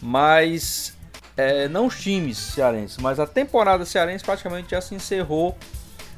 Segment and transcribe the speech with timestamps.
[0.00, 0.94] Mas
[1.36, 5.56] é, não os times cearenses, mas a temporada cearense praticamente já se encerrou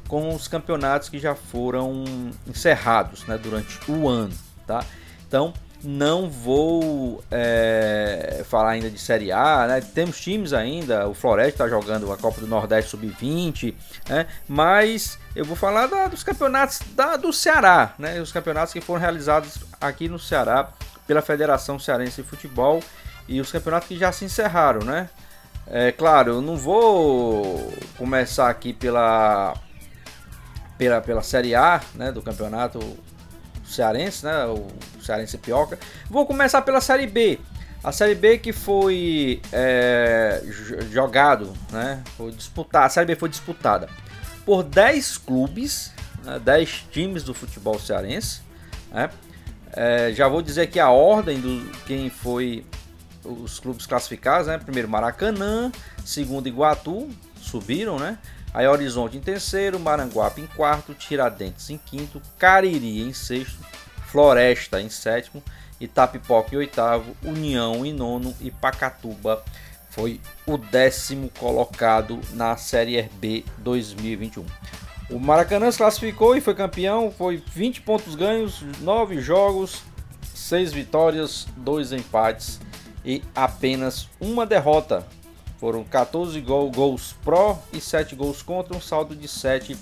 [0.08, 2.04] com os campeonatos que já foram
[2.46, 4.34] encerrados né, durante o ano.
[4.66, 4.84] Tá?
[5.26, 5.52] Então
[5.82, 9.80] não vou é, falar ainda de Série A, né?
[9.80, 13.74] temos times ainda, o Floresta está jogando a Copa do Nordeste Sub-20,
[14.08, 14.26] né?
[14.48, 18.20] mas eu vou falar da, dos campeonatos da, do Ceará, né?
[18.20, 20.70] os campeonatos que foram realizados aqui no Ceará
[21.06, 22.82] pela Federação Cearense de Futebol
[23.28, 25.08] e os campeonatos que já se encerraram, né?
[25.66, 29.54] É claro, eu não vou começar aqui pela
[30.76, 32.80] pela, pela Série A, né, do campeonato
[33.64, 34.68] cearense, né, o
[35.02, 35.78] cearense pioca.
[36.10, 37.38] Vou começar pela Série B.
[37.82, 40.42] A Série B que foi é,
[40.90, 43.88] jogado, né, foi disputada, a Série B foi disputada
[44.44, 45.92] por 10 clubes,
[46.24, 48.42] né, 10 times do futebol cearense,
[48.90, 49.10] né?
[49.76, 52.64] É, já vou dizer que a ordem do quem foi
[53.24, 54.58] os clubes classificados, né?
[54.58, 55.72] Primeiro Maracanã,
[56.04, 57.08] segundo Iguatu,
[57.40, 58.18] subiram, né?
[58.52, 63.58] Aí Horizonte em terceiro, Maranguape em quarto, Tiradentes em quinto, Cariri em sexto,
[64.06, 65.42] Floresta em sétimo,
[65.80, 69.42] Itapipoca em oitavo, União em nono e Pacatuba
[69.90, 74.44] foi o décimo colocado na Série B 2021.
[75.10, 79.82] O Maracanã se classificou e foi campeão, foi 20 pontos ganhos, 9 jogos,
[80.34, 82.60] 6 vitórias, 2 empates
[83.04, 85.04] e apenas uma derrota.
[85.58, 89.76] Foram 14 gol, gols pró e 7 gols contra, um saldo de 7,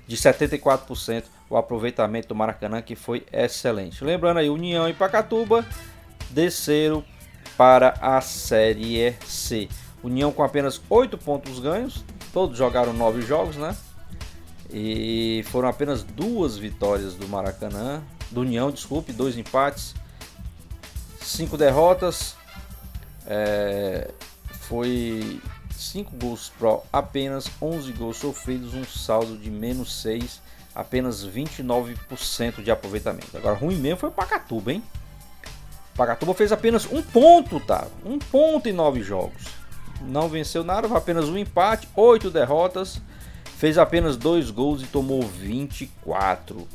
[0.07, 4.03] de 74% o aproveitamento do Maracanã que foi excelente.
[4.03, 5.66] Lembrando aí, União e Pacatuba
[6.29, 7.03] desceram
[7.57, 9.68] para a Série C.
[10.01, 13.75] União com apenas 8 pontos ganhos, todos jogaram 9 jogos, né?
[14.73, 19.94] E foram apenas duas vitórias do Maracanã, do União, desculpe, dois empates,
[21.21, 22.35] cinco derrotas.
[23.27, 24.12] É,
[24.62, 25.41] foi
[25.81, 30.41] 5 gols pro, apenas 11 gols sofridos, um saldo de menos 6,
[30.73, 33.35] apenas 29% de aproveitamento.
[33.35, 34.83] Agora, ruim mesmo foi o Pacatuba, hein?
[35.94, 37.88] O Pacatuba fez apenas um ponto, tá?
[38.06, 39.44] Um ponto em nove jogos.
[40.01, 43.01] Não venceu nada, apenas um empate, oito derrotas
[43.62, 46.68] Fez apenas dois gols e tomou 24.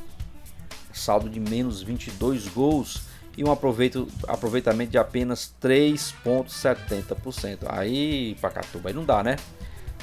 [0.92, 3.02] Saldo de menos 22 gols
[3.36, 7.64] e um aproveitamento de apenas 3,70%.
[7.66, 9.34] Aí, Pacatuba, aí não dá, né?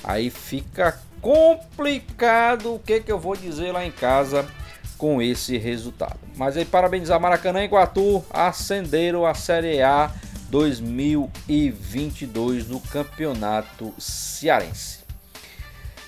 [0.03, 4.45] Aí fica complicado o que, que eu vou dizer lá em casa
[4.97, 6.19] com esse resultado.
[6.36, 10.12] Mas aí parabenizar Maracanã e Iguatu, acenderam a Série A
[10.50, 15.02] 2022 no Campeonato Cearense.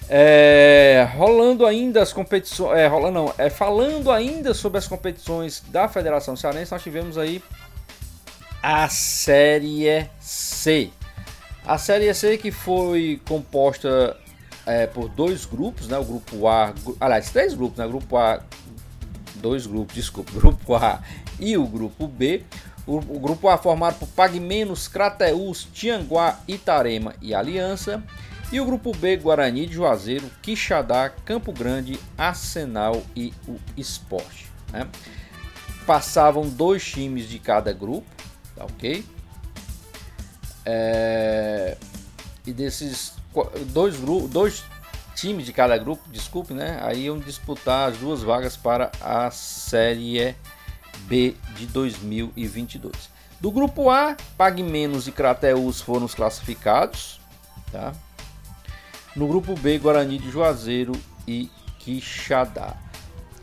[0.08, 5.88] É, rolando ainda as competições, é, rolando não, é, falando ainda sobre as competições da
[5.88, 7.42] Federação Cearense, nós tivemos aí
[8.62, 10.92] a Série C.
[11.66, 14.16] A Série C que foi composta
[14.66, 15.98] é, por dois grupos, né?
[15.98, 17.86] O grupo A, aliás, três grupos, né?
[17.86, 18.42] O grupo A,
[19.36, 21.02] dois grupos, desculpa, grupo A
[21.40, 22.44] e o grupo B.
[22.88, 28.04] O, o grupo A formado por Pagmenos, Crateus, Tianguá, Itarema e Aliança.
[28.52, 34.48] E o grupo B, Guarani de Juazeiro, Quixadá, Campo Grande, Arsenal e o Esporte.
[34.72, 34.88] Né?
[35.86, 38.08] Passavam dois times de cada grupo,
[38.56, 39.04] tá ok?
[40.66, 41.78] É...
[42.46, 43.14] E desses
[43.74, 44.64] dois, grupos, dois
[45.16, 46.80] times de cada grupo, desculpe, né?
[46.82, 50.36] Aí iam disputar as duas vagas para a Série
[51.08, 53.10] B de 2022.
[53.40, 57.20] Do grupo A, Pagmenos e Crateus foram os classificados,
[57.72, 57.94] tá?
[59.16, 60.94] No grupo B, Guarani de Juazeiro
[61.28, 62.76] e Quixadá.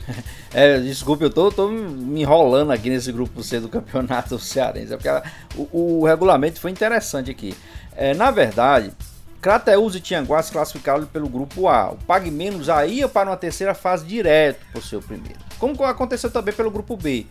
[0.55, 4.97] É, desculpe, eu tô, tô, me enrolando aqui nesse grupo C do campeonato cearense, é
[4.99, 5.09] porque
[5.57, 7.55] o, o, regulamento foi interessante aqui.
[7.97, 8.93] É, na verdade,
[9.41, 11.93] Crateus e Tianguá se classificaram pelo grupo A.
[11.93, 15.39] O Pague Menos aí ia para uma terceira fase direto para o seu primeiro.
[15.59, 17.27] Como aconteceu também pelo grupo B.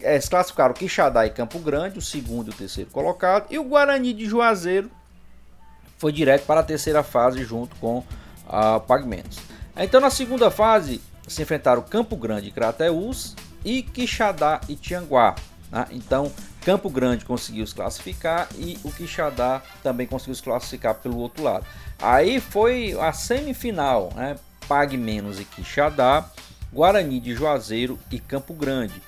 [0.00, 3.46] É, se classificaram Quixadá e Campo Grande, o segundo e o terceiro colocado.
[3.50, 4.90] E o Guarani de Juazeiro
[6.02, 8.02] foi direto para a terceira fase junto com
[8.48, 9.38] a Pague Menos.
[9.76, 15.36] Então na segunda fase se enfrentaram Campo Grande e Crateus e Quixadá e Tianguá.
[15.70, 15.86] Né?
[15.92, 16.32] Então
[16.64, 21.64] Campo Grande conseguiu se classificar e o Quixadá também conseguiu se classificar pelo outro lado.
[22.00, 24.36] Aí foi a semifinal, né?
[24.66, 26.28] Pague Menos e Quixadá,
[26.72, 29.00] Guarani de Juazeiro e Campo Grande,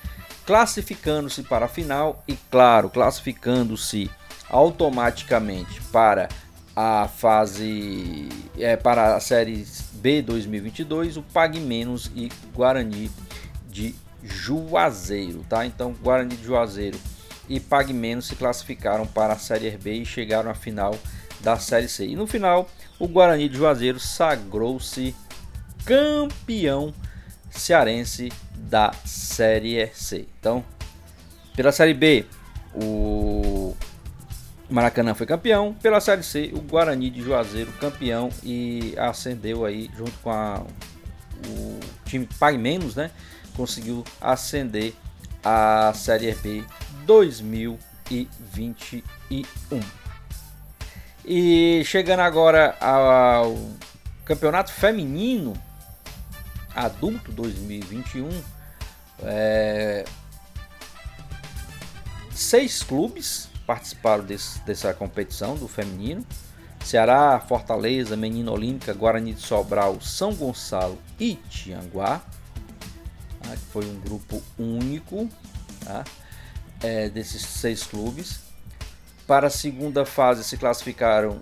[0.45, 4.09] classificando-se para a final e, claro, classificando-se
[4.49, 6.29] automaticamente para
[6.75, 8.27] a fase
[8.57, 13.09] é, para a série B 2022, o Pague Menos e Guarani
[13.69, 15.65] de Juazeiro, tá?
[15.65, 16.99] Então, Guarani de Juazeiro
[17.47, 20.97] e Pague Menos se classificaram para a Série B e chegaram à final
[21.41, 22.07] da Série C.
[22.07, 22.69] E no final,
[22.99, 25.15] o Guarani de Juazeiro sagrou-se
[25.85, 26.93] campeão
[27.49, 30.27] cearense da Série C.
[30.39, 30.63] Então,
[31.55, 32.25] pela Série B,
[32.73, 33.75] o
[34.69, 35.73] Maracanã foi campeão.
[35.81, 40.61] Pela Série C, o Guarani de Juazeiro campeão e ascendeu aí junto com a,
[41.47, 43.11] o time Pague Menos, né?
[43.55, 44.93] Conseguiu ascender
[45.43, 46.63] a Série B
[47.05, 49.79] 2021.
[51.23, 53.55] E chegando agora ao
[54.23, 55.53] Campeonato Feminino
[56.75, 58.29] Adulto 2021,
[59.23, 60.05] é,
[62.31, 66.25] seis clubes participaram desse, dessa competição do feminino.
[66.83, 72.21] Ceará, Fortaleza, Menina Olímpica, Guarani de Sobral, São Gonçalo e Tianguá.
[73.41, 73.57] Tá?
[73.71, 75.27] Foi um grupo único.
[75.83, 76.03] Tá?
[76.81, 78.39] é, desses seis clubes.
[79.27, 81.39] Para a segunda fase se classificaram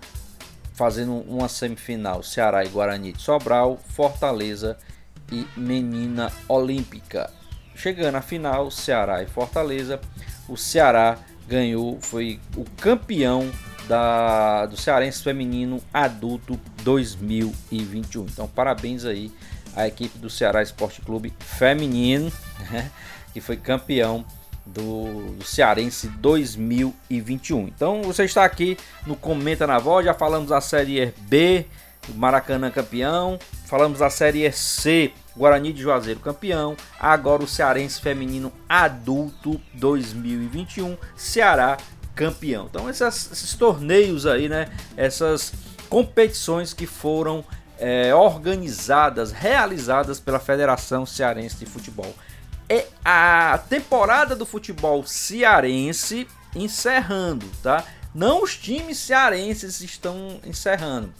[0.72, 4.78] fazendo uma semifinal Ceará e Guarani de Sobral, Fortaleza
[5.30, 7.30] e Menina Olímpica.
[7.74, 10.00] Chegando à final, Ceará e Fortaleza,
[10.48, 13.50] o Ceará ganhou, foi o campeão
[13.88, 18.24] da, do Cearense Feminino Adulto 2021.
[18.24, 19.30] Então, parabéns aí
[19.76, 22.32] à equipe do Ceará Esporte Clube Feminino,
[22.70, 22.90] né,
[23.32, 24.24] que foi campeão
[24.64, 27.68] do, do Cearense 2021.
[27.68, 31.66] Então você está aqui no Comenta na Voz, já falamos da Série B,
[32.14, 39.60] Maracanã campeão, falamos da Série C, Guarani de Juazeiro campeão, agora o Cearense Feminino Adulto
[39.74, 41.76] 2021, Ceará
[42.14, 42.66] campeão.
[42.70, 45.52] Então esses, torneios aí, né, essas
[45.88, 47.44] competições que foram
[47.78, 52.14] é, organizadas, realizadas pela Federação Cearense de Futebol
[52.68, 57.84] é a temporada do futebol cearense encerrando, tá?
[58.14, 61.12] Não os times cearenses estão encerrando.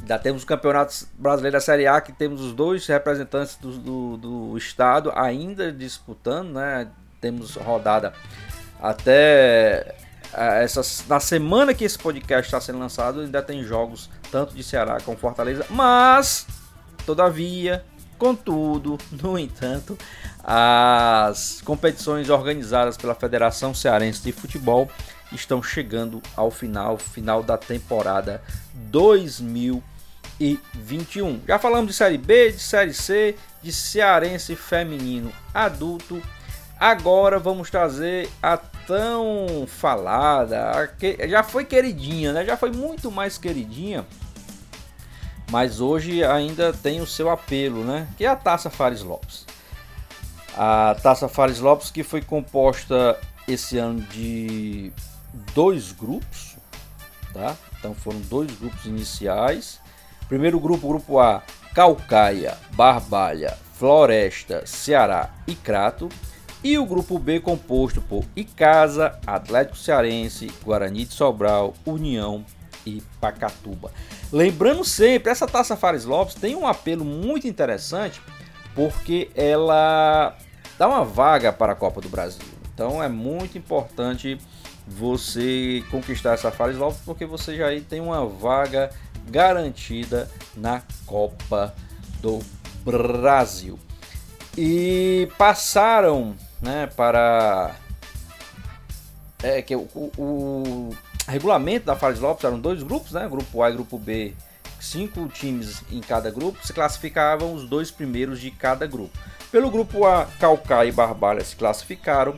[0.00, 4.16] Ainda temos o Campeonato Brasileiro da Série A, que temos os dois representantes do, do,
[4.16, 6.88] do estado ainda disputando, né?
[7.20, 8.12] Temos rodada
[8.80, 9.96] até
[10.32, 14.98] essa, na semana que esse podcast está sendo lançado, ainda tem jogos tanto de Ceará
[15.00, 16.46] como Fortaleza, mas,
[17.04, 17.84] todavia,
[18.18, 19.96] contudo, no entanto,
[20.42, 24.90] as competições organizadas pela Federação Cearense de Futebol
[25.32, 28.42] estão chegando ao final, final da temporada
[28.74, 29.98] 2022.
[30.38, 31.40] 2021.
[31.46, 36.22] Já falamos de Série B, de Série C, de Cearense Feminino Adulto.
[36.78, 42.44] Agora vamos trazer a tão falada, a que, já foi queridinha, né?
[42.44, 44.06] Já foi muito mais queridinha,
[45.50, 48.06] mas hoje ainda tem o seu apelo, né?
[48.16, 49.46] Que é a Taça Fares Lopes.
[50.56, 54.92] A Taça Fares Lopes que foi composta esse ano de
[55.54, 56.56] dois grupos,
[57.32, 57.56] tá?
[57.78, 59.80] Então foram dois grupos iniciais.
[60.28, 61.42] Primeiro grupo, grupo A,
[61.74, 66.08] Calcaia, Barbalha, Floresta, Ceará e Crato.
[66.62, 72.44] E o grupo B composto por Icasa, Atlético Cearense, Guarani de Sobral, União
[72.84, 73.92] e Pacatuba.
[74.32, 78.20] Lembrando sempre, essa Taça Fares Lopes tem um apelo muito interessante
[78.74, 80.36] porque ela
[80.78, 82.44] dá uma vaga para a Copa do Brasil.
[82.74, 84.38] Então é muito importante
[84.86, 88.90] você conquistar essa Fares Lopes porque você já tem uma vaga
[89.30, 91.74] garantida na Copa
[92.20, 92.38] do
[92.84, 93.78] Brasil.
[94.56, 97.74] E passaram né, para
[99.42, 100.90] é que o, o,
[101.30, 104.34] regulamento da Fares Lopes eram dois grupos, né, grupo A e grupo B,
[104.80, 109.16] cinco times em cada grupo, se classificavam os dois primeiros de cada grupo.
[109.50, 112.36] Pelo grupo A, Calcaia e Barbalha se classificaram.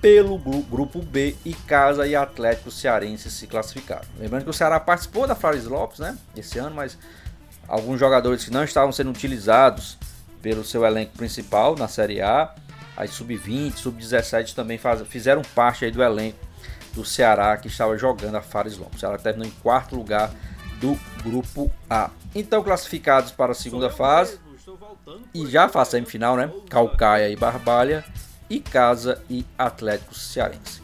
[0.00, 4.08] Pelo grupo B, Icasa e Atlético Cearense se classificaram.
[4.18, 6.96] Lembrando que o Ceará participou da Fares Lopes, né, esse ano, mas
[7.68, 9.98] alguns jogadores que não estavam sendo utilizados
[10.40, 12.54] pelo seu elenco principal na Série A
[13.00, 16.38] as sub-20, sub-17 também faz, fizeram parte do elenco
[16.94, 18.96] do Ceará que estava jogando a Fares Lopes.
[18.96, 20.30] O Ceará terminou em quarto lugar
[20.80, 22.10] do grupo A.
[22.34, 24.38] Então classificados para a segunda fase
[25.34, 26.50] e já faz semifinal, né?
[26.68, 28.04] Calcaia e Barbalha,
[28.48, 30.82] e Casa e Atlético Cearense.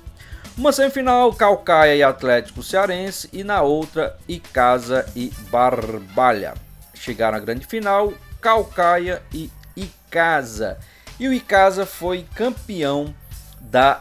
[0.57, 6.55] Uma semifinal Calcaia e Atlético Cearense e na outra Icasa e Barbalha.
[6.95, 10.79] Chegaram à grande final Calcaia e Icasa.
[11.21, 13.15] E o Icasa foi campeão
[13.77, 14.01] da,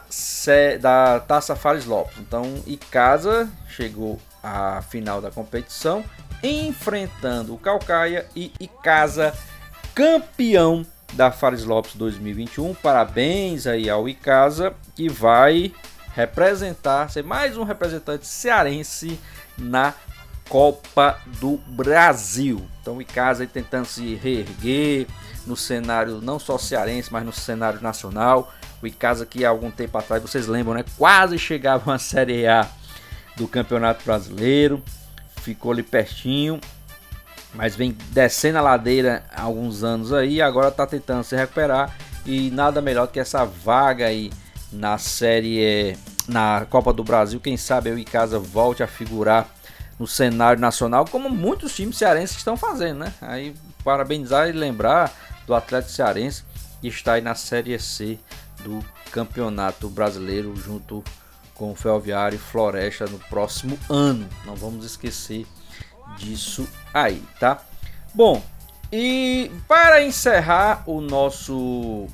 [0.79, 2.17] da Taça Fares Lopes.
[2.17, 6.01] Então, Icasa chegou à final da competição,
[6.41, 9.35] enfrentando o Calcaia e Icasa
[9.93, 12.73] campeão da Fares Lopes 2021.
[12.75, 15.73] Parabéns aí ao Icasa que vai
[16.13, 19.19] representar, ser mais um representante cearense
[19.57, 19.93] na
[20.47, 22.65] Copa do Brasil.
[22.81, 25.05] Então Icasa aí tentando se reerguer,
[25.45, 28.53] no cenário não só cearense, mas no cenário nacional.
[28.81, 30.85] O Icasa que há algum tempo atrás, vocês lembram, né?
[30.97, 32.67] Quase chegava à Série A
[33.35, 34.83] do Campeonato Brasileiro.
[35.41, 36.59] Ficou ali pertinho,
[37.53, 42.49] mas vem descendo a ladeira há alguns anos aí, agora está tentando se recuperar e
[42.49, 44.31] nada melhor que essa vaga aí
[44.71, 45.95] na série
[46.27, 49.47] na Copa do Brasil, quem sabe o Icasa volte a figurar
[49.99, 53.13] no cenário nacional, como muitos times cearenses estão fazendo, né?
[53.21, 55.13] Aí parabenizar e lembrar
[55.45, 56.43] do Atlético Cearense,
[56.81, 58.17] que está aí na Série C
[58.65, 61.03] do Campeonato Brasileiro, junto
[61.53, 64.27] com o Ferroviário e Floresta no próximo ano.
[64.43, 65.45] Não vamos esquecer
[66.17, 67.61] disso aí, tá?
[68.13, 68.43] Bom,
[68.91, 72.07] e para encerrar o nosso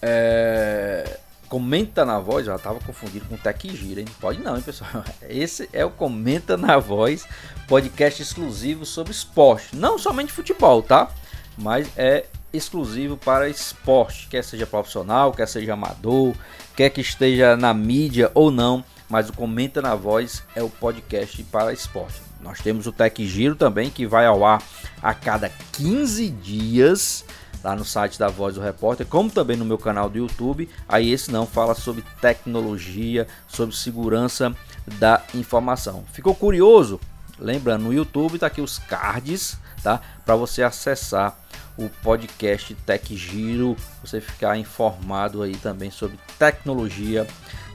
[0.00, 4.06] é, Comenta na Voz, já estava confundido com Tech Gira, hein?
[4.20, 5.04] Pode não, hein, pessoal?
[5.28, 7.26] Esse é o Comenta na Voz,
[7.66, 9.74] podcast exclusivo sobre esporte.
[9.74, 11.10] Não somente futebol, tá?
[11.56, 16.34] mas é exclusivo para esporte, quer seja profissional, quer seja amador,
[16.76, 21.42] quer que esteja na mídia ou não, mas o Comenta na Voz é o podcast
[21.44, 22.20] para esporte.
[22.40, 24.62] Nós temos o Tech Giro também, que vai ao ar
[25.00, 27.24] a cada 15 dias
[27.62, 30.68] lá no site da Voz do Repórter, como também no meu canal do YouTube.
[30.88, 34.54] Aí esse não fala sobre tecnologia, sobre segurança
[34.98, 36.04] da informação.
[36.12, 37.00] Ficou curioso?
[37.38, 40.00] Lembrando, no YouTube tá aqui os cards, tá?
[40.24, 41.36] Para você acessar
[41.76, 47.26] o podcast Tech Giro, você ficar informado aí também sobre tecnologia,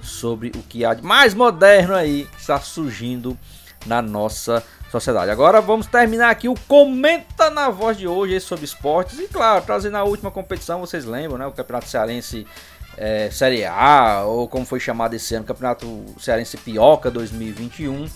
[0.01, 3.38] sobre o que há de mais moderno aí que está surgindo
[3.86, 5.32] na nossa sociedade.
[5.32, 9.98] Agora vamos terminar aqui o Comenta na Voz de hoje sobre esportes e claro, trazendo
[9.98, 11.46] a última competição, vocês lembram, né?
[11.46, 12.48] O Campeonato Cearense
[12.96, 18.08] é, Série A, ou como foi chamado esse ano, Campeonato Cearense Pioca 2021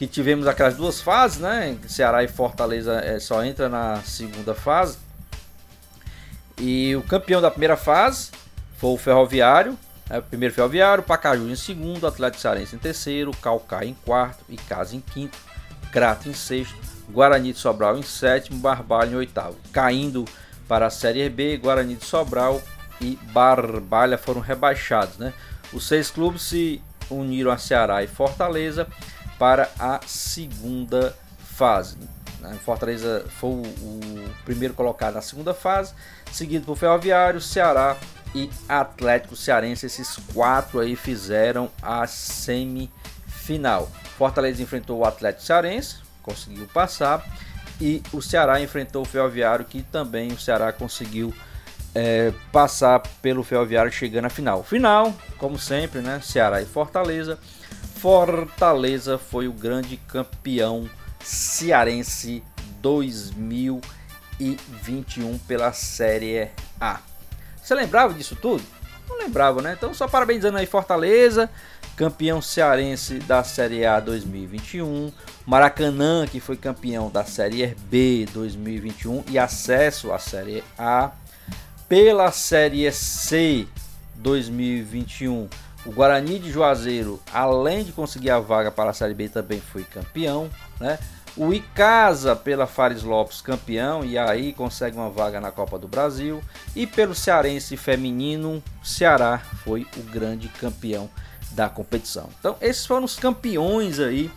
[0.00, 1.76] que tivemos aquelas duas fases, né?
[1.86, 4.96] Ceará e Fortaleza é, só entra na segunda fase.
[6.60, 8.30] E o campeão da primeira fase
[8.76, 9.78] foi o Ferroviário,
[10.10, 10.20] né?
[10.20, 15.38] primeiro Ferroviário, Pacaju em segundo, Atlético Cearense em terceiro, Calcaia em quarto, Icasa em quinto,
[15.90, 16.76] Crato em sexto,
[17.08, 19.56] Guarani de Sobral em sétimo, Barbalha em oitavo.
[19.72, 20.26] Caindo
[20.68, 22.60] para a Série B, Guarani de Sobral
[23.00, 25.16] e Barbalha foram rebaixados.
[25.16, 25.32] Né?
[25.72, 28.86] Os seis clubes se uniram a Ceará e Fortaleza
[29.38, 31.16] para a segunda
[31.56, 31.96] fase.
[32.40, 32.58] Né?
[32.64, 35.92] Fortaleza foi o, o primeiro colocado na segunda fase,
[36.32, 37.96] seguido por Ferroviário, Ceará
[38.34, 39.86] e Atlético Cearense.
[39.86, 43.90] Esses quatro aí fizeram a semifinal.
[44.16, 47.24] Fortaleza enfrentou o Atlético Cearense, conseguiu passar.
[47.80, 51.32] E o Ceará enfrentou o Ferroviário, que também o Ceará conseguiu
[51.94, 54.62] é, passar pelo Ferroviário chegando à final.
[54.62, 56.20] Final, como sempre, né?
[56.22, 57.38] Ceará e Fortaleza.
[57.96, 60.88] Fortaleza foi o grande campeão
[61.22, 62.42] cearense
[62.80, 66.48] 2021 pela Série
[66.80, 67.00] A.
[67.62, 68.62] Você lembrava disso tudo?
[69.08, 69.74] Não lembrava, né?
[69.76, 71.50] Então, só parabenizando aí Fortaleza,
[71.96, 75.12] campeão cearense da Série A 2021.
[75.44, 81.10] Maracanã, que foi campeão da Série B 2021 e acesso à Série A.
[81.88, 83.66] Pela Série C
[84.14, 85.48] 2021,
[85.84, 89.82] o Guarani de Juazeiro, além de conseguir a vaga para a Série B, também foi
[89.82, 90.50] campeão.
[90.78, 90.98] Né?
[91.36, 96.42] O Icasa pela Fares Lopes campeão e aí consegue uma vaga na Copa do Brasil.
[96.74, 101.08] E pelo Cearense feminino, Ceará foi o grande campeão
[101.52, 102.28] da competição.
[102.38, 104.30] Então esses foram os campeões aí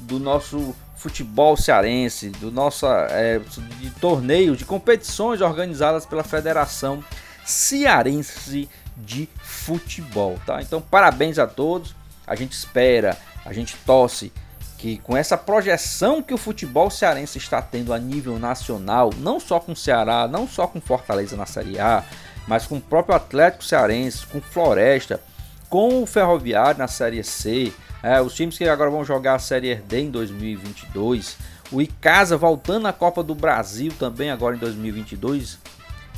[0.00, 3.38] do nosso futebol cearense, do nosso é,
[3.80, 7.04] de torneios, de competições organizadas pela Federação
[7.46, 10.60] Cearense de Futebol, tá?
[10.60, 11.94] Então parabéns a todos.
[12.26, 14.32] A gente espera, a gente torce
[14.76, 19.58] que com essa projeção que o futebol cearense está tendo a nível nacional, não só
[19.58, 22.04] com o Ceará, não só com Fortaleza na Série A,
[22.46, 25.20] mas com o próprio Atlético Cearense, com Floresta,
[25.68, 27.72] com o Ferroviário na Série C,
[28.02, 31.36] é, os times que agora vão jogar a Série D em 2022,
[31.72, 35.58] o Icasa voltando à Copa do Brasil também agora em 2022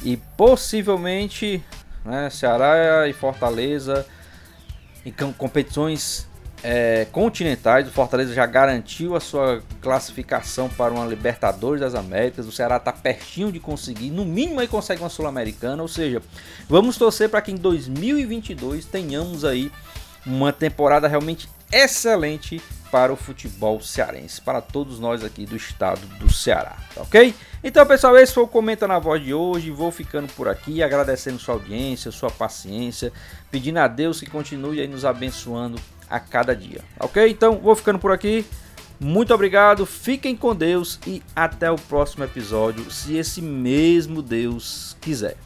[0.03, 1.63] e possivelmente
[2.05, 4.07] né, Ceará e Fortaleza
[5.05, 6.29] em competições
[6.63, 7.89] é, continentais.
[7.89, 12.47] O Fortaleza já garantiu a sua classificação para uma Libertadores das Américas.
[12.47, 15.83] O Ceará está pertinho de conseguir, no mínimo aí consegue uma Sul-Americana.
[15.83, 16.23] Ou seja,
[16.69, 19.71] vamos torcer para que em 2022 tenhamos aí
[20.27, 26.33] uma temporada realmente excelente para o futebol cearense, para todos nós aqui do estado do
[26.33, 27.35] Ceará, tá ok?
[27.63, 29.71] Então, pessoal, esse foi o Comenta na Voz de hoje.
[29.71, 33.13] Vou ficando por aqui, agradecendo sua audiência, sua paciência,
[33.51, 35.79] pedindo a Deus que continue aí nos abençoando
[36.09, 36.81] a cada dia.
[36.99, 37.29] Ok?
[37.29, 38.47] Então vou ficando por aqui.
[39.01, 45.37] Muito obrigado, fiquem com Deus e até o próximo episódio, se esse mesmo Deus quiser.